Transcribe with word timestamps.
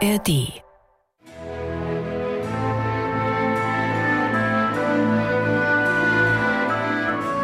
ARD 0.00 0.62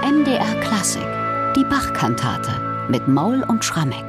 MDR 0.04 0.60
Klassik, 0.60 1.02
die 1.56 1.64
Bachkantate 1.64 2.86
mit 2.88 3.08
Maul 3.08 3.42
und 3.42 3.64
Schrammeck. 3.64 4.04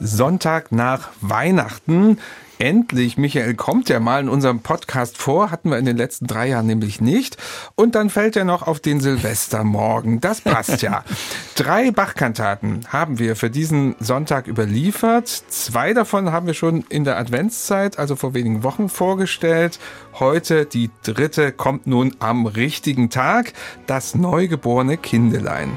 Sonntag 0.00 0.72
nach 0.72 1.10
Weihnachten. 1.20 2.18
Endlich, 2.58 3.16
Michael 3.16 3.54
kommt 3.54 3.88
ja 3.90 4.00
mal 4.00 4.22
in 4.22 4.28
unserem 4.28 4.60
Podcast 4.60 5.16
vor, 5.16 5.52
hatten 5.52 5.70
wir 5.70 5.78
in 5.78 5.84
den 5.84 5.96
letzten 5.96 6.26
drei 6.26 6.48
Jahren 6.48 6.66
nämlich 6.66 7.00
nicht. 7.00 7.36
Und 7.76 7.94
dann 7.94 8.10
fällt 8.10 8.34
er 8.34 8.44
noch 8.44 8.66
auf 8.66 8.80
den 8.80 9.00
Silvestermorgen. 9.00 10.20
Das 10.20 10.40
passt 10.40 10.82
ja. 10.82 11.04
Drei 11.56 11.90
Bachkantaten 11.90 12.86
haben 12.88 13.18
wir 13.18 13.34
für 13.34 13.48
diesen 13.48 13.96
Sonntag 13.98 14.46
überliefert. 14.46 15.26
Zwei 15.26 15.94
davon 15.94 16.30
haben 16.30 16.46
wir 16.46 16.52
schon 16.52 16.84
in 16.90 17.04
der 17.04 17.16
Adventszeit, 17.16 17.98
also 17.98 18.14
vor 18.14 18.34
wenigen 18.34 18.62
Wochen 18.62 18.90
vorgestellt. 18.90 19.78
Heute 20.12 20.66
die 20.66 20.90
dritte 21.02 21.52
kommt 21.52 21.86
nun 21.86 22.14
am 22.18 22.44
richtigen 22.44 23.08
Tag, 23.08 23.54
das 23.86 24.14
neugeborene 24.14 24.98
Kindelein. 24.98 25.72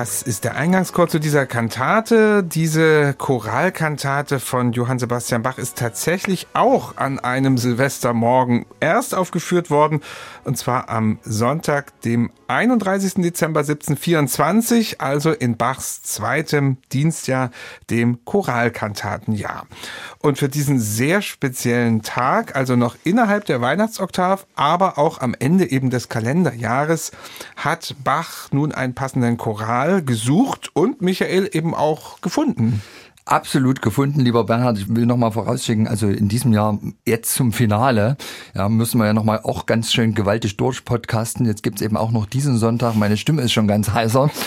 Das 0.00 0.22
ist 0.22 0.44
der 0.44 0.56
Eingangschor 0.56 1.08
zu 1.08 1.18
dieser 1.18 1.44
Kantate. 1.44 2.42
Diese 2.42 3.12
Choralkantate 3.18 4.40
von 4.40 4.72
Johann 4.72 4.98
Sebastian 4.98 5.42
Bach 5.42 5.58
ist 5.58 5.76
tatsächlich 5.76 6.46
auch 6.54 6.96
an 6.96 7.18
einem 7.18 7.58
Silvestermorgen 7.58 8.64
erst 8.80 9.14
aufgeführt 9.14 9.68
worden, 9.68 10.00
und 10.44 10.56
zwar 10.56 10.88
am 10.88 11.18
Sonntag, 11.22 12.00
dem 12.00 12.30
31. 12.48 13.16
Dezember 13.16 13.60
1724, 13.60 15.02
also 15.02 15.32
in 15.32 15.58
Bachs 15.58 16.02
zweitem 16.02 16.78
Dienstjahr, 16.92 17.50
dem 17.90 18.24
Choralkantatenjahr. 18.24 19.66
Und 20.20 20.38
für 20.38 20.48
diesen 20.48 20.80
sehr 20.80 21.20
speziellen 21.20 22.00
Tag, 22.00 22.56
also 22.56 22.74
noch 22.74 22.96
innerhalb 23.04 23.44
der 23.44 23.60
Weihnachtsoktav, 23.60 24.46
aber 24.56 24.96
auch 24.96 25.20
am 25.20 25.34
Ende 25.38 25.70
eben 25.70 25.90
des 25.90 26.08
Kalenderjahres, 26.08 27.12
hat 27.56 27.94
Bach 28.02 28.50
nun 28.50 28.72
einen 28.72 28.94
passenden 28.94 29.36
Choral 29.36 29.89
Mal 29.90 30.04
gesucht 30.04 30.70
und 30.74 31.02
Michael 31.02 31.50
eben 31.52 31.74
auch 31.74 32.20
gefunden. 32.20 32.80
Absolut 33.24 33.82
gefunden, 33.82 34.20
lieber 34.20 34.44
Bernhard. 34.44 34.78
Ich 34.78 34.94
will 34.94 35.04
noch 35.04 35.16
mal 35.16 35.32
vorausschicken, 35.32 35.88
also 35.88 36.08
in 36.08 36.28
diesem 36.28 36.52
Jahr 36.52 36.78
jetzt 37.06 37.34
zum 37.34 37.52
Finale, 37.52 38.16
ja, 38.54 38.68
müssen 38.68 38.98
wir 38.98 39.06
ja 39.06 39.12
noch 39.12 39.24
mal 39.24 39.40
auch 39.42 39.66
ganz 39.66 39.92
schön 39.92 40.14
gewaltig 40.14 40.56
durchpodcasten. 40.56 41.44
Jetzt 41.44 41.62
gibt's 41.64 41.82
eben 41.82 41.96
auch 41.96 42.12
noch 42.12 42.26
diesen 42.26 42.56
Sonntag. 42.56 42.94
Meine 42.94 43.16
Stimme 43.16 43.42
ist 43.42 43.52
schon 43.52 43.68
ganz 43.68 43.90
heißer. 43.90 44.30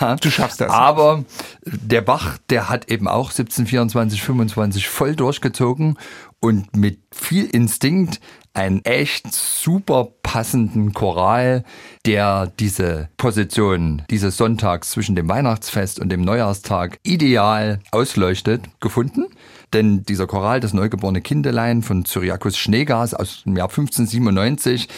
Ja. 0.00 0.16
Du 0.16 0.30
schaffst 0.30 0.60
das. 0.60 0.70
Aber 0.70 1.24
der 1.64 2.00
Bach, 2.00 2.38
der 2.50 2.68
hat 2.68 2.90
eben 2.90 3.06
auch 3.06 3.30
1724, 3.30 4.22
25 4.22 4.88
voll 4.88 5.14
durchgezogen 5.14 5.96
und 6.40 6.76
mit 6.76 6.98
viel 7.12 7.46
Instinkt 7.46 8.20
einen 8.58 8.84
echt 8.84 9.32
super 9.32 10.08
passenden 10.24 10.92
Choral, 10.92 11.62
der 12.04 12.52
diese 12.58 13.08
Position 13.16 14.02
dieses 14.10 14.36
Sonntags 14.36 14.90
zwischen 14.90 15.14
dem 15.14 15.28
Weihnachtsfest 15.28 16.00
und 16.00 16.08
dem 16.08 16.22
Neujahrstag 16.22 16.98
ideal 17.04 17.78
ausleuchtet, 17.92 18.64
gefunden. 18.80 19.26
Denn 19.72 20.02
dieser 20.02 20.26
Choral, 20.26 20.58
das 20.58 20.72
neugeborene 20.72 21.20
Kindelein 21.20 21.82
von 21.82 22.04
Cyriakus 22.04 22.58
Schneegas 22.58 23.14
aus 23.14 23.44
dem 23.44 23.56
Jahr 23.56 23.68
1597, 23.68 24.88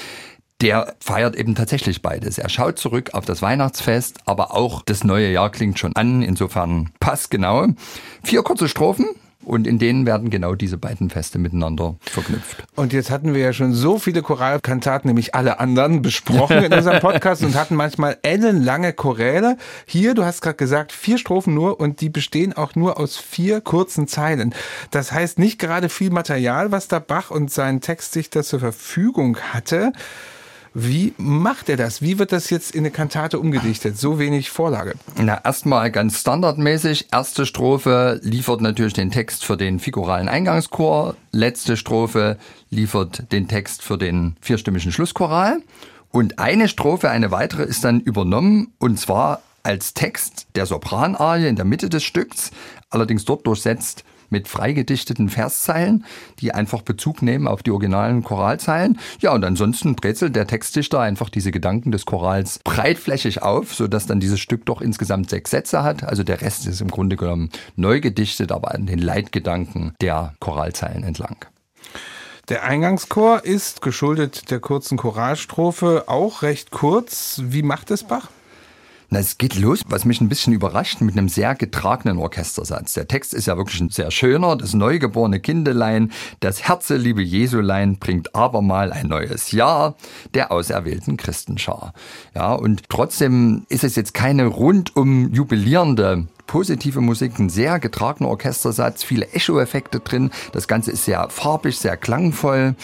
der 0.63 0.95
feiert 1.01 1.37
eben 1.37 1.55
tatsächlich 1.55 2.01
beides. 2.01 2.39
Er 2.39 2.49
schaut 2.49 2.79
zurück 2.79 3.11
auf 3.13 3.27
das 3.27 3.43
Weihnachtsfest, 3.43 4.21
aber 4.25 4.55
auch 4.55 4.81
das 4.83 5.05
neue 5.05 5.31
Jahr 5.31 5.51
klingt 5.51 5.79
schon 5.79 5.95
an. 5.97 6.23
Insofern 6.23 6.91
passt 6.99 7.31
genau. 7.31 7.67
Vier 8.23 8.43
kurze 8.43 8.69
Strophen, 8.69 9.07
und 9.45 9.67
in 9.67 9.79
denen 9.79 10.07
werden 10.07 10.31
genau 10.31 10.55
diese 10.55 10.77
beiden 10.77 11.11
Feste 11.11 11.39
miteinander 11.39 11.97
verknüpft. 12.01 12.65
Und 12.77 12.93
jetzt 12.93 13.11
hatten 13.11 13.35
wir 13.35 13.41
ja 13.41 13.53
schon 13.53 13.73
so 13.73 13.99
viele 13.99 14.23
Choralkantaten, 14.23 15.09
nämlich 15.09 15.35
alle 15.35 15.61
anderen, 15.61 16.03
besprochen 16.03 16.59
in 16.59 16.73
unserem 16.73 17.01
Podcast 17.01 17.43
und 17.43 17.55
hatten 17.55 17.75
manchmal 17.75 18.19
ellenlange 18.23 18.93
Choräle. 18.93 19.57
Hier, 19.87 20.15
du 20.15 20.25
hast 20.25 20.43
gerade 20.43 20.57
gesagt, 20.57 20.93
vier 20.93 21.19
Strophen 21.19 21.55
nur 21.55 21.81
und 21.81 22.01
die 22.01 22.11
bestehen 22.11 22.53
auch 22.53 22.75
nur 22.75 22.99
aus 22.99 23.17
vier 23.17 23.61
kurzen 23.61 24.07
Zeilen. 24.07 24.55
Das 24.91 25.13
heißt 25.13 25.39
nicht 25.39 25.59
gerade 25.59 25.89
viel 25.89 26.11
Material, 26.11 26.71
was 26.71 26.89
da 26.89 26.99
Bach 26.99 27.31
und 27.31 27.51
sein 27.51 27.81
Textdichter 27.81 28.43
zur 28.43 28.61
Verfügung 28.61 29.39
hatte. 29.39 29.93
Wie 30.73 31.15
macht 31.17 31.69
er 31.69 31.77
das? 31.77 32.01
Wie 32.01 32.19
wird 32.19 32.31
das 32.31 32.49
jetzt 32.51 32.75
in 32.75 32.81
eine 32.81 32.93
Kantate 32.93 33.41
umgedichtet? 33.41 33.99
So 33.99 34.21
wenig 34.21 34.51
Vorlage. 34.51 34.95
Na, 35.17 35.41
erstmal 35.45 35.91
ganz 35.91 36.21
standardmäßig. 36.21 37.09
Erste 37.11 37.45
Strophe 37.45 38.21
liefert 38.23 38.61
natürlich 38.61 38.93
den 38.93 39.11
Text 39.11 39.45
für 39.45 39.57
den 39.57 39.81
figuralen 39.81 40.29
Eingangschor. 40.29 41.17
Letzte 41.33 41.77
Strophe 41.77 42.39
liefert 42.71 43.33
den 43.33 43.49
Text 43.49 43.83
für 43.83 43.99
den 43.99 44.37
vierstimmigen 44.41 44.93
Schlusschoral. 44.93 45.61
Und 46.13 46.39
eine 46.39 46.69
Strophe, 46.69 47.11
eine 47.11 47.33
weitere 47.33 47.65
ist 47.65 47.83
dann 47.83 48.01
übernommen 48.01 48.73
und 48.79 48.99
zwar 48.99 49.43
als 49.63 49.93
Text 49.95 50.47
der 50.55 50.67
Sopranarie 50.67 51.49
in 51.49 51.57
der 51.57 51.65
Mitte 51.65 51.89
des 51.89 52.05
Stücks, 52.05 52.51
allerdings 52.91 53.25
dort 53.25 53.47
durchsetzt 53.47 54.05
mit 54.31 54.49
freigedichteten 54.49 55.29
Verszeilen, 55.29 56.05
die 56.41 56.53
einfach 56.53 56.83
Bezug 56.83 57.23
nehmen 57.23 57.47
auf 57.47 57.63
die 57.63 57.71
originalen 57.71 58.23
Choralzeilen. 58.23 58.99
Ja, 59.21 59.33
und 59.33 59.45
ansonsten 59.45 59.95
brezelt 59.95 60.37
der 60.37 60.47
Textdichter 60.47 61.01
einfach 61.01 61.29
diese 61.29 61.51
Gedanken 61.51 61.93
des 61.93 62.07
Chorals 62.07 62.61
breitflächig 62.65 63.43
auf, 63.43 63.75
sodass 63.75 64.07
dann 64.07 64.21
dieses 64.21 64.41
Stück 64.41 64.65
doch 64.67 64.81
insgesamt 64.81 65.31
sechs 65.31 65.51
Sätze 65.51 65.83
hat. 65.83 66.05
Also 66.05 66.23
der 66.23 66.41
Rest 66.41 66.67
ist 66.67 66.81
im 66.81 66.91
Grunde 66.91 67.17
genommen 67.17 67.51
neu 67.77 68.01
gedichtet, 68.01 68.53
aber 68.53 68.75
an 68.75 68.87
den 68.87 68.99
Leitgedanken 68.99 69.95
der 70.01 70.35
Choralzeilen 70.41 71.05
entlang. 71.05 71.37
Der 72.49 72.65
Eingangschor 72.65 73.45
ist, 73.45 73.81
geschuldet 73.81 74.51
der 74.51 74.59
kurzen 74.59 74.99
Choralstrophe, 74.99 76.05
auch 76.09 76.43
recht 76.43 76.73
kurz. 76.73 77.41
Wie 77.45 77.63
macht 77.63 77.93
es 77.93 78.03
Bach? 78.03 78.29
Na, 79.13 79.19
es 79.19 79.39
geht 79.39 79.57
los, 79.57 79.81
was 79.89 80.05
mich 80.05 80.21
ein 80.21 80.29
bisschen 80.29 80.53
überrascht, 80.53 81.01
mit 81.01 81.19
einem 81.19 81.29
sehr 81.29 81.57
getragenen 81.57 82.19
Orchestersatz. 82.19 82.95
Der 82.95 83.09
Text 83.09 83.35
ist 83.35 83.47
ja 83.47 83.57
wirklich 83.57 83.81
ein 83.81 83.91
sehr 83.91 84.13
schöner. 84.13 84.55
Das 84.55 84.73
neugeborene 84.73 85.41
Kindelein, 85.41 86.13
das 86.39 86.63
Herze, 86.69 86.97
liebe 86.97 87.21
Jesulein, 87.21 87.99
bringt 87.99 88.37
abermal 88.37 88.93
ein 88.93 89.09
neues 89.09 89.51
Jahr 89.51 89.97
der 90.35 90.53
auserwählten 90.53 91.17
Christenschar. 91.17 91.93
Ja, 92.37 92.53
und 92.53 92.89
trotzdem 92.89 93.67
ist 93.69 93.83
es 93.83 93.97
jetzt 93.97 94.15
keine 94.15 94.47
rundum 94.47 95.35
jubilierende 95.35 96.29
positive 96.47 97.01
Musik, 97.01 97.39
ein 97.39 97.49
sehr 97.49 97.79
getragener 97.79 98.29
Orchestersatz, 98.29 99.05
viele 99.05 99.29
Echo-Effekte 99.33 100.01
drin. 100.01 100.31
Das 100.53 100.67
Ganze 100.67 100.91
ist 100.91 101.05
sehr 101.05 101.29
farbig, 101.31 101.79
sehr 101.79 101.97
klangvoll. 101.97 102.75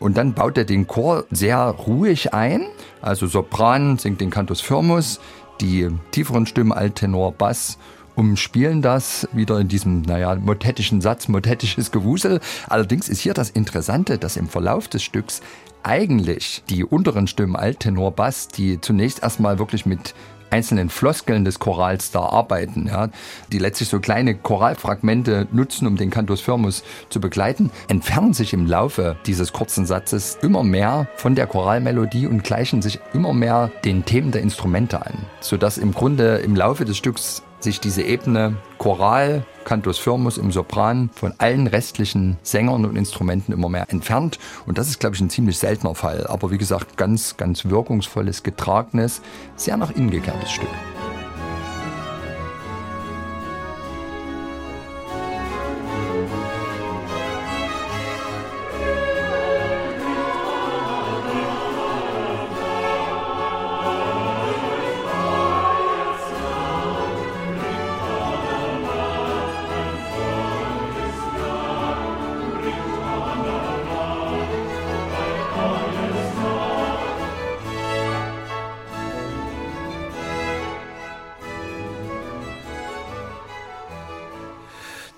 Und 0.00 0.16
dann 0.16 0.34
baut 0.34 0.58
er 0.58 0.64
den 0.64 0.86
Chor 0.86 1.24
sehr 1.30 1.58
ruhig 1.58 2.34
ein. 2.34 2.66
Also 3.00 3.26
Sopran 3.26 3.98
singt 3.98 4.20
den 4.20 4.30
Cantus 4.30 4.60
Firmus, 4.60 5.20
die 5.60 5.90
tieferen 6.10 6.46
Stimmen, 6.46 6.72
Alttenor, 6.72 7.32
Bass, 7.32 7.78
umspielen 8.14 8.82
das 8.82 9.28
wieder 9.32 9.58
in 9.58 9.68
diesem, 9.68 10.02
naja, 10.02 10.34
motettischen 10.36 11.00
Satz, 11.00 11.28
motettisches 11.28 11.90
Gewusel. 11.90 12.40
Allerdings 12.68 13.08
ist 13.08 13.20
hier 13.20 13.34
das 13.34 13.50
Interessante, 13.50 14.18
dass 14.18 14.36
im 14.36 14.48
Verlauf 14.48 14.88
des 14.88 15.02
Stücks 15.02 15.42
eigentlich 15.82 16.62
die 16.70 16.84
unteren 16.84 17.26
Stimmen, 17.26 17.56
Alttenor, 17.56 18.12
Bass, 18.12 18.48
die 18.48 18.80
zunächst 18.80 19.22
erstmal 19.22 19.58
wirklich 19.58 19.84
mit 19.84 20.14
einzelnen 20.50 20.88
Floskeln 20.88 21.44
des 21.44 21.58
Chorals 21.58 22.10
da 22.10 22.20
arbeiten, 22.20 22.86
ja, 22.86 23.08
die 23.52 23.58
letztlich 23.58 23.88
so 23.88 24.00
kleine 24.00 24.34
Choralfragmente 24.34 25.48
nutzen, 25.52 25.86
um 25.86 25.96
den 25.96 26.10
Cantus 26.10 26.40
Firmus 26.40 26.84
zu 27.08 27.20
begleiten, 27.20 27.70
entfernen 27.88 28.34
sich 28.34 28.52
im 28.52 28.66
Laufe 28.66 29.16
dieses 29.26 29.52
kurzen 29.52 29.86
Satzes 29.86 30.38
immer 30.42 30.62
mehr 30.62 31.08
von 31.16 31.34
der 31.34 31.46
Choralmelodie 31.46 32.26
und 32.26 32.44
gleichen 32.44 32.82
sich 32.82 33.00
immer 33.12 33.32
mehr 33.32 33.70
den 33.84 34.04
Themen 34.04 34.30
der 34.30 34.42
Instrumente 34.42 35.04
an, 35.04 35.26
sodass 35.40 35.78
im 35.78 35.92
Grunde 35.92 36.36
im 36.36 36.56
Laufe 36.56 36.84
des 36.84 36.96
Stücks 36.96 37.42
sich 37.60 37.80
diese 37.80 38.02
Ebene 38.02 38.56
Choral, 38.78 39.44
Cantus 39.64 39.98
Firmus 39.98 40.38
im 40.38 40.52
Sopran 40.52 41.10
von 41.14 41.34
allen 41.38 41.66
restlichen 41.66 42.36
Sängern 42.42 42.84
und 42.84 42.96
Instrumenten 42.96 43.52
immer 43.52 43.68
mehr 43.68 43.86
entfernt. 43.90 44.38
Und 44.66 44.78
das 44.78 44.88
ist, 44.88 45.00
glaube 45.00 45.16
ich, 45.16 45.20
ein 45.20 45.30
ziemlich 45.30 45.58
seltener 45.58 45.94
Fall. 45.94 46.26
Aber 46.26 46.50
wie 46.50 46.58
gesagt, 46.58 46.96
ganz, 46.96 47.36
ganz 47.36 47.64
wirkungsvolles, 47.64 48.42
getragenes, 48.42 49.22
sehr 49.56 49.76
nach 49.76 49.90
innen 49.90 50.10
gekehrtes 50.10 50.50
Stück. 50.50 50.68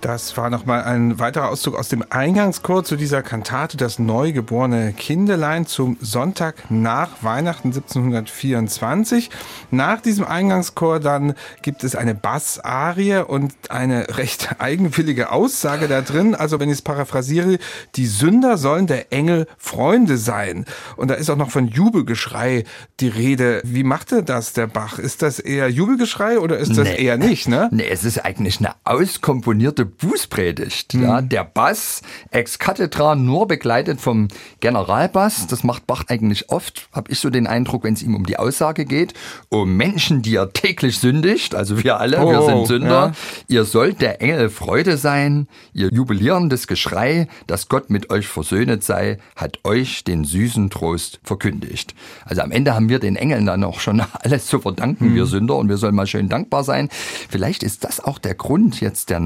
Das 0.07 0.37
war 0.37 0.49
nochmal 0.49 0.85
ein 0.85 1.19
weiterer 1.19 1.49
Auszug 1.49 1.75
aus 1.75 1.89
dem 1.89 2.01
Eingangschor 2.09 2.85
zu 2.85 2.95
dieser 2.95 3.21
Kantate 3.21 3.75
Das 3.75 3.99
neugeborene 3.99 4.93
Kindelein 4.93 5.65
zum 5.65 5.97
Sonntag 5.99 6.71
nach 6.71 7.09
Weihnachten 7.23 7.73
1724. 7.73 9.29
Nach 9.69 9.99
diesem 9.99 10.23
Eingangschor 10.23 11.01
dann 11.01 11.33
gibt 11.61 11.83
es 11.83 11.93
eine 11.97 12.15
Bassarie 12.15 13.17
und 13.17 13.53
eine 13.67 14.17
recht 14.17 14.55
eigenwillige 14.59 15.29
Aussage 15.33 15.89
da 15.89 15.99
drin. 15.99 16.35
Also 16.35 16.61
wenn 16.61 16.69
ich 16.69 16.75
es 16.75 16.81
paraphrasiere, 16.81 17.57
die 17.97 18.05
Sünder 18.05 18.57
sollen 18.57 18.87
der 18.87 19.11
Engel 19.11 19.45
Freunde 19.57 20.17
sein. 20.17 20.63
Und 20.95 21.09
da 21.09 21.15
ist 21.15 21.29
auch 21.29 21.35
noch 21.35 21.51
von 21.51 21.67
Jubelgeschrei 21.67 22.63
die 23.01 23.09
Rede. 23.09 23.61
Wie 23.65 23.83
machte 23.83 24.23
das 24.23 24.53
der 24.53 24.67
Bach? 24.67 24.99
Ist 24.99 25.21
das 25.21 25.39
eher 25.39 25.69
Jubelgeschrei 25.69 26.39
oder 26.39 26.57
ist 26.57 26.77
das 26.77 26.87
nee. 26.87 27.03
eher 27.03 27.17
nicht? 27.17 27.49
Ne? 27.49 27.67
Nee, 27.73 27.89
es 27.89 28.05
ist 28.05 28.23
eigentlich 28.23 28.59
eine 28.59 28.71
auskomponierte 28.85 29.96
Bußpredigt. 29.97 30.93
Mhm. 30.93 31.03
Ja, 31.03 31.21
der 31.21 31.43
Bass 31.43 32.01
ex 32.31 32.59
cathedra 32.59 33.15
nur 33.15 33.47
begleitet 33.47 34.01
vom 34.01 34.27
Generalbass. 34.59 35.47
Das 35.47 35.63
macht 35.63 35.87
Bach 35.87 36.05
eigentlich 36.07 36.49
oft, 36.49 36.89
habe 36.91 37.11
ich 37.11 37.19
so 37.19 37.29
den 37.29 37.47
Eindruck, 37.47 37.83
wenn 37.83 37.93
es 37.93 38.03
ihm 38.03 38.15
um 38.15 38.25
die 38.25 38.37
Aussage 38.37 38.85
geht, 38.85 39.13
um 39.49 39.75
Menschen, 39.75 40.21
die 40.21 40.35
er 40.35 40.53
täglich 40.53 40.99
sündigt, 40.99 41.55
also 41.55 41.83
wir 41.83 41.99
alle, 41.99 42.19
oh, 42.19 42.29
wir 42.29 42.41
sind 42.43 42.67
Sünder. 42.67 42.87
Ja. 42.89 43.11
Ihr 43.47 43.65
sollt 43.65 44.01
der 44.01 44.21
Engel 44.21 44.49
Freude 44.49 44.97
sein, 44.97 45.47
ihr 45.73 45.89
jubilierendes 45.91 46.67
Geschrei, 46.67 47.27
dass 47.47 47.69
Gott 47.69 47.89
mit 47.89 48.09
euch 48.09 48.27
versöhnet 48.27 48.83
sei, 48.83 49.19
hat 49.35 49.59
euch 49.63 50.03
den 50.03 50.23
süßen 50.23 50.69
Trost 50.69 51.19
verkündigt. 51.23 51.95
Also 52.25 52.41
am 52.41 52.51
Ende 52.51 52.73
haben 52.73 52.89
wir 52.89 52.99
den 52.99 53.15
Engeln 53.15 53.45
dann 53.45 53.63
auch 53.63 53.79
schon 53.79 54.01
alles 54.21 54.45
zu 54.47 54.59
verdanken, 54.59 55.09
mhm. 55.09 55.15
wir 55.15 55.25
Sünder, 55.25 55.55
und 55.55 55.69
wir 55.69 55.77
sollen 55.77 55.95
mal 55.95 56.07
schön 56.07 56.29
dankbar 56.29 56.63
sein. 56.63 56.89
Vielleicht 57.29 57.63
ist 57.63 57.83
das 57.83 57.99
auch 57.99 58.19
der 58.19 58.35
Grund 58.35 58.81
jetzt 58.81 59.09
der 59.09 59.19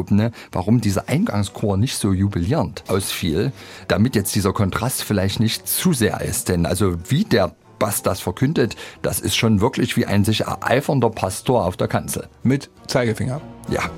nachgeschobene, 0.00 0.32
warum 0.52 0.80
dieser 0.80 1.08
Eingangschor 1.08 1.76
nicht 1.76 1.96
so 1.96 2.12
jubilierend 2.12 2.84
ausfiel, 2.88 3.52
damit 3.88 4.14
jetzt 4.16 4.34
dieser 4.34 4.52
Kontrast 4.52 5.02
vielleicht 5.02 5.40
nicht 5.40 5.68
zu 5.68 5.92
sehr 5.92 6.20
ist. 6.20 6.48
Denn 6.48 6.66
also 6.66 6.96
wie 7.08 7.24
der 7.24 7.54
Bass 7.78 8.02
das 8.02 8.20
verkündet, 8.20 8.76
das 9.02 9.20
ist 9.20 9.36
schon 9.36 9.60
wirklich 9.60 9.96
wie 9.96 10.06
ein 10.06 10.24
sich 10.24 10.42
ereifernder 10.42 11.10
Pastor 11.10 11.64
auf 11.64 11.76
der 11.76 11.88
Kanzel. 11.88 12.28
Mit 12.42 12.70
Zeigefinger. 12.86 13.40
Ja. 13.70 13.90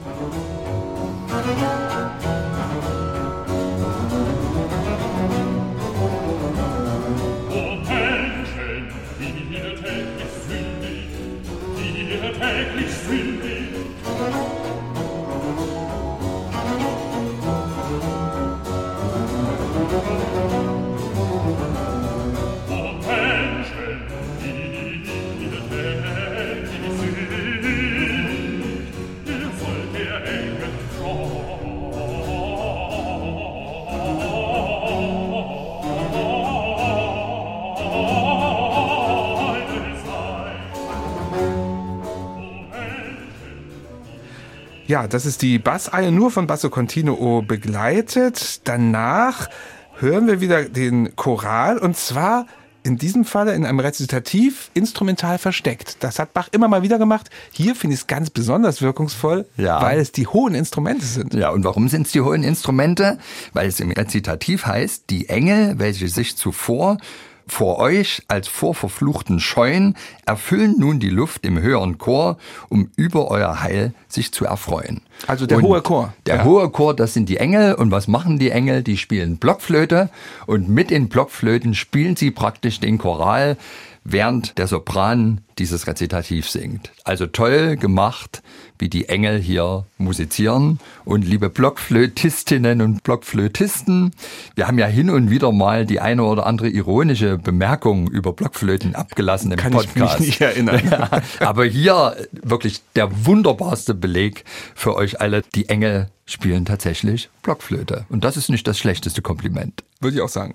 Ja, 44.93 45.09
das 45.09 45.25
ist 45.25 45.41
die 45.41 45.59
Basseihe 45.59 46.12
nur 46.12 46.31
von 46.31 46.47
Basso 46.47 46.69
Continuo 46.69 47.41
begleitet. 47.41 48.61
Danach 48.65 49.49
hören 49.94 50.27
wir 50.27 50.43
wieder 50.43 50.65
den 50.65 51.17
Choral 51.17 51.79
und 51.79 51.97
zwar 51.97 52.44
in 52.83 52.99
diesem 52.99 53.25
Falle 53.25 53.55
in 53.55 53.65
einem 53.65 53.81
Rezitativ 53.81 54.71
instrumental 54.75 55.39
versteckt. 55.39 55.97
Das 56.00 56.19
hat 56.19 56.35
Bach 56.35 56.49
immer 56.53 56.69
mal 56.69 56.83
wieder 56.83 56.99
gemacht. 56.99 57.31
Hier 57.53 57.75
finde 57.75 57.94
ich 57.94 58.00
es 58.00 58.06
ganz 58.06 58.29
besonders 58.29 58.83
wirkungsvoll, 58.83 59.47
ja. 59.56 59.81
weil 59.81 59.99
es 59.99 60.12
die 60.12 60.27
hohen 60.27 60.55
Instrumente 60.55 61.06
sind. 61.06 61.33
Ja, 61.33 61.49
und 61.49 61.65
warum 61.65 61.89
sind 61.89 62.06
es 62.06 62.12
die 62.12 62.21
hohen 62.21 62.43
Instrumente? 62.43 63.17
Weil 63.55 63.69
es 63.69 63.81
im 63.81 63.93
Rezitativ 63.93 64.67
heißt, 64.67 65.05
die 65.09 65.31
Engel, 65.31 65.79
welche 65.79 66.09
sich 66.09 66.37
zuvor 66.37 66.99
vor 67.47 67.79
euch 67.79 68.23
als 68.29 68.49
vorverfluchten 68.49 69.41
Scheuen 69.41 69.97
erfüllen 70.27 70.77
nun 70.79 71.00
die 71.00 71.09
Luft 71.09 71.44
im 71.44 71.61
höheren 71.61 71.99
Chor, 71.99 72.39
um 72.69 72.91
über 72.97 73.31
euer 73.31 73.62
Heil 73.62 73.94
sich 74.09 74.33
zu 74.33 74.44
erfreuen. 74.44 75.03
Also 75.27 75.47
der 75.47 75.59
und 75.59 75.65
hohe 75.65 75.83
Chor. 75.83 76.12
Der 76.27 76.37
ja. 76.37 76.44
hohe 76.44 76.71
Chor, 76.71 76.94
das 76.94 77.15
sind 77.15 77.29
die 77.29 77.37
Engel. 77.37 77.75
Und 77.75 77.91
was 77.91 78.09
machen 78.09 78.39
die 78.39 78.50
Engel? 78.50 78.83
Die 78.83 78.97
spielen 78.97 79.37
Blockflöte. 79.37 80.11
Und 80.47 80.69
mit 80.69 80.91
den 80.91 81.09
Blockflöten 81.09 81.75
spielen 81.75 82.17
sie 82.17 82.31
praktisch 82.31 82.81
den 82.81 82.99
Choral, 82.99 83.56
während 84.05 84.59
der 84.59 84.67
Sopran 84.67 85.43
dieses 85.59 85.87
Rezitativ 85.87 86.49
singt. 86.49 86.91
Also 87.05 87.27
toll 87.27 87.77
gemacht, 87.77 88.43
wie 88.79 88.89
die 88.89 89.09
Engel 89.09 89.39
hier 89.39 89.87
musizieren. 89.99 90.81
Und 91.05 91.23
liebe 91.23 91.51
Blockflötistinnen 91.51 92.81
und 92.81 93.03
Blockflötisten, 93.05 94.13
wir 94.55 94.67
haben 94.67 94.79
ja 94.79 94.87
hin 94.87 95.11
und 95.11 95.31
wieder 95.31 95.53
mal 95.53 95.87
die 95.87 96.01
eine 96.01 96.25
oder 96.25 96.47
andere 96.47 96.69
ironische 96.69 97.39
Bemerkung 97.39 98.09
über 98.09 98.33
Blockflöten 98.33 98.95
abgelassen 98.95 99.53
im 99.53 99.59
Kann 99.59 99.73
Podcast. 99.73 100.15
Ich 100.15 100.21
mich 100.21 100.27
nicht 100.27 100.41
erinnern. 100.41 100.83
Ja, 100.91 101.23
aber 101.41 101.65
hier 101.65 102.17
wirklich 102.33 102.81
der 102.97 103.27
wunderbarste 103.27 103.95
Beleg 103.95 104.45
für 104.75 104.97
euch 104.97 105.21
alle. 105.21 105.43
Die 105.55 105.69
Engel 105.69 106.09
spielen 106.27 106.65
tatsächlich 106.65 107.31
Blockflöte. 107.43 108.07
Und 108.09 108.25
das 108.25 108.37
ist 108.37 108.49
nicht 108.49 108.67
das 108.67 108.79
schlechteste 108.79 109.23
Kompliment. 109.23 109.85
Würde 110.01 110.17
ich 110.17 110.23
auch 110.23 110.29
sagen. 110.29 110.55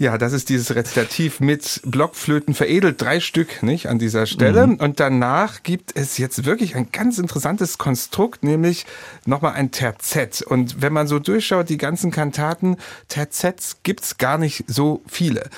Ja, 0.00 0.16
das 0.16 0.32
ist 0.32 0.48
dieses 0.48 0.74
Rezitativ 0.74 1.40
mit 1.40 1.82
Blockflöten 1.84 2.54
veredelt, 2.54 3.02
drei 3.02 3.20
Stück, 3.20 3.62
nicht, 3.62 3.86
an 3.86 3.98
dieser 3.98 4.24
Stelle. 4.24 4.66
Mhm. 4.66 4.76
Und 4.76 4.98
danach 4.98 5.62
gibt 5.62 5.94
es 5.94 6.16
jetzt 6.16 6.46
wirklich 6.46 6.74
ein 6.74 6.90
ganz 6.90 7.18
interessantes 7.18 7.76
Konstrukt, 7.76 8.42
nämlich 8.42 8.86
nochmal 9.26 9.52
ein 9.52 9.72
Terzett. 9.72 10.40
Und 10.40 10.80
wenn 10.80 10.94
man 10.94 11.06
so 11.06 11.18
durchschaut, 11.18 11.68
die 11.68 11.76
ganzen 11.76 12.10
Kantaten, 12.10 12.78
Terzets 13.08 13.82
gibt's 13.82 14.16
gar 14.16 14.38
nicht 14.38 14.64
so 14.66 15.02
viele. 15.06 15.50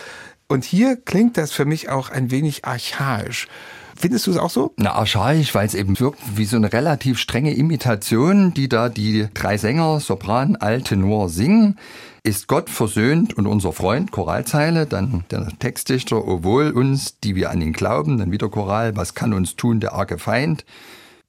Und 0.49 0.65
hier 0.65 0.97
klingt 0.97 1.37
das 1.37 1.53
für 1.53 1.65
mich 1.65 1.89
auch 1.89 2.11
ein 2.11 2.33
wenig 2.33 2.65
archaisch. 2.65 3.47
Findest 4.03 4.27
du 4.27 4.33
es 4.33 4.37
auch 4.37 4.51
so? 4.51 4.75
Na, 4.79 4.95
archaisch, 4.95 5.55
weil 5.55 5.65
es 5.65 5.75
eben 5.75 6.01
wirkt 6.01 6.19
wie 6.35 6.45
so 6.45 6.57
eine 6.57 6.73
relativ 6.73 7.21
strenge 7.21 7.55
Imitation, 7.55 8.53
die 8.53 8.69
da 8.69 8.89
die 8.89 9.29
drei 9.33 9.57
Sänger, 9.59 10.01
Sopran, 10.01 10.57
Alt, 10.57 10.87
Tenor 10.87 11.29
singen. 11.29 11.79
Ist 12.25 12.49
Gott 12.49 12.69
versöhnt 12.69 13.35
und 13.35 13.47
unser 13.47 13.73
Freund, 13.73 14.11
Choralzeile, 14.11 14.87
dann 14.87 15.23
der 15.31 15.47
Textdichter, 15.61 16.27
o 16.27 16.43
wohl 16.43 16.73
uns, 16.73 17.21
die 17.21 17.37
wir 17.37 17.51
an 17.51 17.61
ihn 17.61 17.73
glauben, 17.73 18.19
dann 18.19 18.33
wieder 18.33 18.49
Choral, 18.49 18.97
was 18.97 19.15
kann 19.15 19.33
uns 19.33 19.55
tun 19.55 19.79
der 19.79 19.93
arge 19.93 20.19
Feind? 20.19 20.65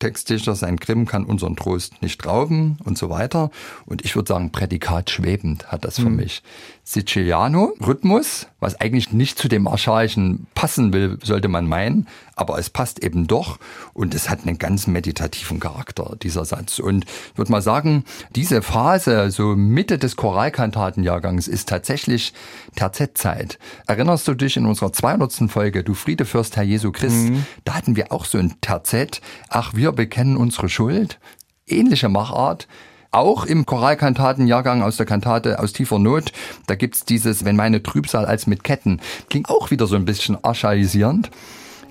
Textdichter, 0.04 0.54
sein 0.54 0.76
Grimm 0.76 1.06
kann 1.06 1.24
unseren 1.24 1.56
Trost 1.56 2.02
nicht 2.02 2.26
rauben 2.26 2.78
und 2.84 2.98
so 2.98 3.10
weiter. 3.10 3.52
Und 3.86 4.04
ich 4.04 4.16
würde 4.16 4.28
sagen, 4.28 4.52
Prädikat 4.52 5.10
schwebend 5.10 5.72
hat 5.72 5.86
das 5.86 5.96
für 5.96 6.10
mhm. 6.10 6.18
mich. 6.18 6.44
Siciliano, 6.84 7.74
Rhythmus, 7.80 8.48
was 8.60 8.80
eigentlich 8.82 9.14
nicht 9.14 9.38
zu 9.38 9.48
dem 9.48 9.66
Archaischen 9.66 10.48
passen 10.56 10.92
will, 10.92 11.20
sollte 11.24 11.48
man 11.48 11.68
meinen, 11.68 12.08
aber 12.36 12.58
es 12.58 12.70
passt 12.70 13.04
eben 13.04 13.28
doch 13.28 13.60
und 13.94 14.16
es 14.16 14.30
hat 14.30 14.46
einen 14.46 14.58
ganz 14.58 14.88
meditativen 14.88 15.60
Charakter, 15.60 16.16
dieser 16.22 16.46
Satz. 16.46 16.80
Und 16.80 17.06
ich 17.06 17.38
würde 17.38 17.52
mal 17.52 17.62
sagen, 17.62 18.04
diese 18.36 18.62
Phase, 18.62 19.32
so 19.32 19.56
Mitte 19.56 19.98
des 19.98 20.16
Choralkantatenjahrgangs, 20.16 21.48
ist 21.48 21.70
tatsächlich 21.70 22.34
Terzettzeit. 22.76 23.60
Erinnerst 23.88 24.28
du 24.28 24.34
dich 24.34 24.58
in 24.58 24.66
unserer 24.66 24.92
200. 24.92 25.52
Folge, 25.52 25.84
du 25.84 25.94
Friedefürst, 25.94 26.56
Herr 26.56 26.64
Jesu 26.64 26.92
Christ, 26.92 27.30
mhm. 27.30 27.46
da 27.66 27.76
hatten 27.76 27.96
wir 27.96 28.12
auch 28.12 28.26
so 28.26 28.38
ein 28.38 28.56
Terzett, 28.62 29.22
ach, 29.50 29.74
wir 29.74 29.92
bekennen 29.92 30.38
unsere 30.38 30.70
Schuld. 30.70 31.20
Ähnliche 31.68 32.10
Machart 32.10 32.68
auch 33.14 33.46
im 33.46 33.66
Choralkantatenjahrgang 33.66 34.82
aus 34.82 34.98
der 34.98 35.06
Kantate 35.06 35.60
aus 35.60 35.72
tiefer 35.72 36.00
Not, 36.00 36.32
da 36.66 36.76
gibt's 36.76 37.06
dieses 37.06 37.46
Wenn 37.46 37.56
meine 37.56 37.84
Trübsal 37.84 38.26
als 38.26 38.48
mit 38.48 38.64
Ketten. 38.64 39.02
Klingt 39.30 39.50
auch 39.50 39.70
wieder 39.72 39.86
so 39.86 39.96
ein 39.96 40.06
bisschen 40.06 40.44
archaisierend. 40.44 41.30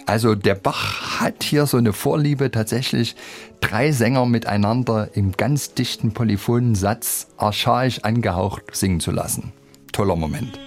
Also 0.06 0.34
der 0.34 0.54
Bach 0.54 1.20
hat 1.20 1.42
hier 1.42 1.66
so 1.66 1.76
eine 1.76 1.92
Vorliebe, 1.92 2.50
tatsächlich 2.50 3.16
drei 3.60 3.92
Sänger 3.92 4.26
miteinander 4.26 5.08
im 5.14 5.32
ganz 5.32 5.74
dichten 5.74 6.12
polyphonen 6.12 6.74
Satz 6.74 7.28
archaisch 7.36 8.00
angehaucht 8.00 8.64
singen 8.72 9.00
zu 9.00 9.10
lassen. 9.10 9.52
Toller 9.92 10.16
Moment. 10.16 10.58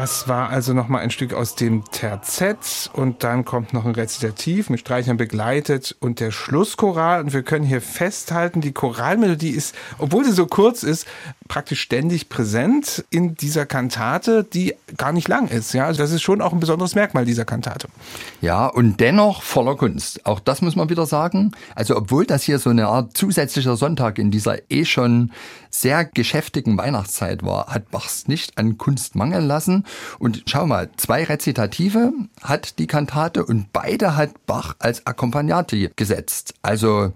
Das 0.00 0.28
war 0.28 0.48
also 0.48 0.72
nochmal 0.72 1.02
ein 1.02 1.10
Stück 1.10 1.34
aus 1.34 1.56
dem 1.56 1.84
Terzett 1.90 2.88
und 2.94 3.22
dann 3.22 3.44
kommt 3.44 3.74
noch 3.74 3.84
ein 3.84 3.94
Rezitativ 3.94 4.70
mit 4.70 4.80
Streichern 4.80 5.18
begleitet 5.18 5.94
und 6.00 6.20
der 6.20 6.30
Schlusschoral. 6.30 7.20
Und 7.20 7.34
wir 7.34 7.42
können 7.42 7.66
hier 7.66 7.82
festhalten, 7.82 8.62
die 8.62 8.72
Choralmelodie 8.72 9.50
ist, 9.50 9.74
obwohl 9.98 10.24
sie 10.24 10.32
so 10.32 10.46
kurz 10.46 10.84
ist, 10.84 11.06
praktisch 11.50 11.80
ständig 11.80 12.28
präsent 12.28 13.04
in 13.10 13.34
dieser 13.34 13.66
Kantate, 13.66 14.44
die 14.44 14.76
gar 14.96 15.12
nicht 15.12 15.26
lang 15.26 15.48
ist. 15.48 15.74
Ja, 15.74 15.86
also 15.86 16.00
das 16.00 16.12
ist 16.12 16.22
schon 16.22 16.40
auch 16.40 16.52
ein 16.52 16.60
besonderes 16.60 16.94
Merkmal 16.94 17.24
dieser 17.24 17.44
Kantate. 17.44 17.88
Ja, 18.40 18.68
und 18.68 19.00
dennoch 19.00 19.42
voller 19.42 19.74
Kunst. 19.74 20.24
Auch 20.26 20.38
das 20.38 20.62
muss 20.62 20.76
man 20.76 20.90
wieder 20.90 21.06
sagen. 21.06 21.50
Also 21.74 21.96
obwohl 21.96 22.24
das 22.24 22.44
hier 22.44 22.60
so 22.60 22.70
eine 22.70 22.86
Art 22.86 23.16
zusätzlicher 23.16 23.76
Sonntag 23.76 24.20
in 24.20 24.30
dieser 24.30 24.70
eh 24.70 24.84
schon 24.84 25.32
sehr 25.70 26.04
geschäftigen 26.04 26.78
Weihnachtszeit 26.78 27.44
war, 27.44 27.66
hat 27.66 27.90
Bachs 27.90 28.28
nicht 28.28 28.56
an 28.56 28.78
Kunst 28.78 29.16
mangeln 29.16 29.48
lassen. 29.48 29.86
Und 30.20 30.44
schau 30.46 30.66
mal, 30.66 30.88
zwei 30.98 31.24
Rezitative 31.24 32.12
hat 32.44 32.78
die 32.78 32.86
Kantate 32.86 33.44
und 33.44 33.72
beide 33.72 34.16
hat 34.16 34.46
Bach 34.46 34.76
als 34.78 35.04
Accompagnati 35.04 35.90
gesetzt. 35.96 36.54
Also 36.62 37.12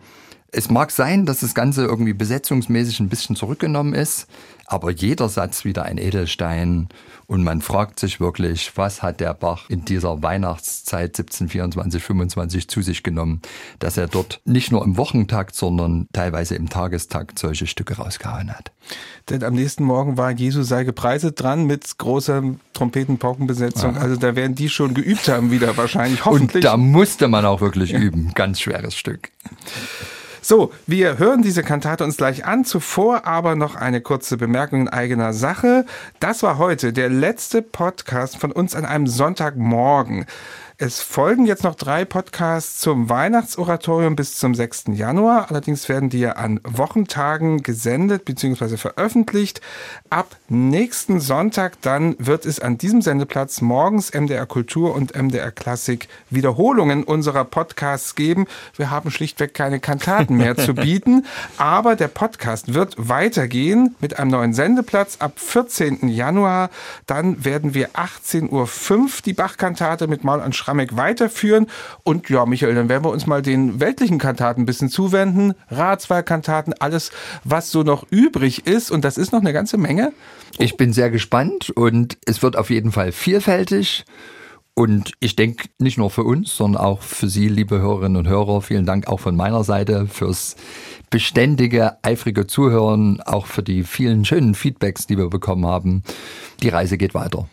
es 0.54 0.70
mag 0.70 0.90
sein, 0.90 1.26
dass 1.26 1.40
das 1.40 1.54
Ganze 1.54 1.84
irgendwie 1.84 2.12
besetzungsmäßig 2.12 3.00
ein 3.00 3.08
bisschen 3.08 3.36
zurückgenommen 3.36 3.94
ist, 3.94 4.26
aber 4.66 4.90
jeder 4.90 5.28
Satz 5.28 5.64
wieder 5.64 5.84
ein 5.84 5.98
Edelstein 5.98 6.88
und 7.26 7.42
man 7.42 7.60
fragt 7.60 7.98
sich 7.98 8.20
wirklich, 8.20 8.72
was 8.76 9.02
hat 9.02 9.20
der 9.20 9.34
Bach 9.34 9.68
in 9.68 9.84
dieser 9.84 10.22
Weihnachtszeit 10.22 11.18
1724, 11.18 12.02
25 12.02 12.68
zu 12.68 12.82
sich 12.82 13.02
genommen, 13.02 13.40
dass 13.78 13.96
er 13.96 14.08
dort 14.08 14.40
nicht 14.44 14.72
nur 14.72 14.84
im 14.84 14.96
Wochentakt, 14.96 15.54
sondern 15.54 16.06
teilweise 16.12 16.54
im 16.54 16.68
Tagestakt 16.68 17.38
solche 17.38 17.66
Stücke 17.66 17.96
rausgehauen 17.96 18.50
hat. 18.50 18.72
Denn 19.30 19.42
am 19.42 19.54
nächsten 19.54 19.84
Morgen 19.84 20.16
war 20.16 20.30
Jesus 20.30 20.68
sei 20.68 20.84
gepreiset 20.84 21.40
dran 21.40 21.64
mit 21.64 21.96
großer 21.96 22.42
Trompeten-Paukenbesetzung. 22.74 23.94
Ja. 23.94 24.00
Also 24.00 24.16
da 24.16 24.36
werden 24.36 24.54
die 24.54 24.68
schon 24.68 24.92
geübt 24.92 25.28
haben 25.28 25.50
wieder 25.50 25.76
wahrscheinlich, 25.76 26.24
hoffentlich. 26.24 26.56
Und 26.56 26.64
da 26.64 26.76
musste 26.76 27.28
man 27.28 27.46
auch 27.46 27.60
wirklich 27.60 27.92
üben. 27.92 28.32
Ganz 28.34 28.60
schweres 28.60 28.94
Stück. 28.94 29.30
So, 30.46 30.74
wir 30.86 31.16
hören 31.16 31.40
diese 31.40 31.62
Kantate 31.62 32.04
uns 32.04 32.18
gleich 32.18 32.44
an. 32.44 32.66
Zuvor 32.66 33.26
aber 33.26 33.56
noch 33.56 33.76
eine 33.76 34.02
kurze 34.02 34.36
Bemerkung 34.36 34.82
in 34.82 34.88
eigener 34.90 35.32
Sache. 35.32 35.86
Das 36.20 36.42
war 36.42 36.58
heute 36.58 36.92
der 36.92 37.08
letzte 37.08 37.62
Podcast 37.62 38.36
von 38.36 38.52
uns 38.52 38.74
an 38.74 38.84
einem 38.84 39.06
Sonntagmorgen. 39.06 40.26
Es 40.76 41.00
folgen 41.00 41.46
jetzt 41.46 41.62
noch 41.62 41.76
drei 41.76 42.04
Podcasts 42.04 42.80
zum 42.80 43.08
Weihnachtsoratorium 43.08 44.16
bis 44.16 44.36
zum 44.36 44.56
6. 44.56 44.86
Januar. 44.94 45.48
Allerdings 45.48 45.88
werden 45.88 46.10
die 46.10 46.18
ja 46.18 46.32
an 46.32 46.58
Wochentagen 46.64 47.62
gesendet 47.62 48.24
bzw. 48.24 48.76
veröffentlicht. 48.76 49.60
Ab 50.10 50.34
nächsten 50.48 51.20
Sonntag 51.20 51.80
dann 51.82 52.16
wird 52.18 52.44
es 52.44 52.58
an 52.58 52.76
diesem 52.76 53.02
Sendeplatz 53.02 53.60
morgens 53.60 54.12
MDR 54.12 54.46
Kultur 54.46 54.96
und 54.96 55.14
MDR 55.14 55.52
Klassik 55.52 56.08
Wiederholungen 56.28 57.04
unserer 57.04 57.44
Podcasts 57.44 58.16
geben. 58.16 58.48
Wir 58.74 58.90
haben 58.90 59.12
schlichtweg 59.12 59.54
keine 59.54 59.78
Kantaten 59.78 60.36
mehr 60.36 60.56
zu 60.56 60.74
bieten, 60.74 61.24
aber 61.56 61.94
der 61.94 62.08
Podcast 62.08 62.74
wird 62.74 62.96
weitergehen 62.98 63.94
mit 64.00 64.18
einem 64.18 64.32
neuen 64.32 64.54
Sendeplatz 64.54 65.18
ab 65.20 65.38
14. 65.38 66.08
Januar. 66.08 66.70
Dann 67.06 67.44
werden 67.44 67.74
wir 67.74 67.90
18.05 67.90 68.50
Uhr 68.50 69.08
die 69.24 69.34
Bachkantate 69.34 70.08
mit 70.08 70.24
Maul 70.24 70.40
an 70.40 70.52
Schrammeck 70.64 70.96
weiterführen. 70.96 71.66
Und 72.02 72.28
ja, 72.30 72.46
Michael, 72.46 72.74
dann 72.74 72.88
werden 72.88 73.04
wir 73.04 73.10
uns 73.10 73.26
mal 73.26 73.42
den 73.42 73.80
weltlichen 73.80 74.18
Kantaten 74.18 74.62
ein 74.62 74.66
bisschen 74.66 74.88
zuwenden. 74.88 75.54
Ratswahlkantaten, 75.68 76.72
alles, 76.78 77.10
was 77.44 77.70
so 77.70 77.82
noch 77.82 78.06
übrig 78.10 78.66
ist. 78.66 78.90
Und 78.90 79.04
das 79.04 79.18
ist 79.18 79.32
noch 79.32 79.40
eine 79.40 79.52
ganze 79.52 79.76
Menge. 79.76 80.12
Ich 80.58 80.76
bin 80.76 80.92
sehr 80.92 81.10
gespannt 81.10 81.70
und 81.70 82.16
es 82.24 82.42
wird 82.42 82.56
auf 82.56 82.70
jeden 82.70 82.92
Fall 82.92 83.12
vielfältig. 83.12 84.04
Und 84.76 85.12
ich 85.20 85.36
denke, 85.36 85.68
nicht 85.78 85.98
nur 85.98 86.10
für 86.10 86.24
uns, 86.24 86.56
sondern 86.56 86.82
auch 86.82 87.02
für 87.02 87.28
Sie, 87.28 87.48
liebe 87.48 87.78
Hörerinnen 87.78 88.16
und 88.16 88.28
Hörer, 88.28 88.60
vielen 88.60 88.86
Dank 88.86 89.06
auch 89.06 89.20
von 89.20 89.36
meiner 89.36 89.62
Seite 89.62 90.08
fürs 90.08 90.56
beständige, 91.10 91.98
eifrige 92.02 92.48
Zuhören, 92.48 93.20
auch 93.20 93.46
für 93.46 93.62
die 93.62 93.84
vielen 93.84 94.24
schönen 94.24 94.54
Feedbacks, 94.54 95.06
die 95.06 95.16
wir 95.16 95.28
bekommen 95.28 95.66
haben. 95.66 96.02
Die 96.60 96.70
Reise 96.70 96.98
geht 96.98 97.14
weiter. 97.14 97.48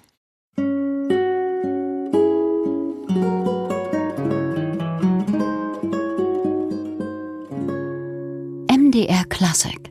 MDR 8.92 9.26
Classic 9.30 9.91